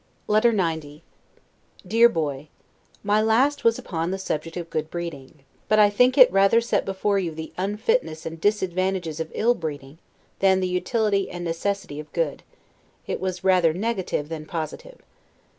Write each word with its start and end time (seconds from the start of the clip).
LETTER 0.25 0.57
XC 0.59 1.03
DEAR 1.85 2.09
Boy: 2.09 2.47
My 3.03 3.21
last 3.21 3.63
was 3.63 3.77
upon 3.77 4.09
the 4.09 4.17
subject 4.17 4.57
of 4.57 4.71
good 4.71 4.89
breeding; 4.89 5.43
but 5.67 5.77
I 5.77 5.91
think 5.91 6.17
it 6.17 6.31
rather 6.31 6.59
set 6.59 6.85
before 6.85 7.19
you 7.19 7.35
the 7.35 7.53
unfitness 7.55 8.25
and 8.25 8.41
disadvantages 8.41 9.19
of 9.19 9.31
ill 9.35 9.53
breeding, 9.53 9.99
than 10.39 10.59
the 10.59 10.67
utility 10.67 11.29
and 11.29 11.45
necessity 11.45 11.99
of 11.99 12.11
good; 12.13 12.41
it 13.05 13.19
was 13.19 13.43
rather 13.43 13.73
negative 13.73 14.27
than 14.29 14.47
positive. 14.47 15.01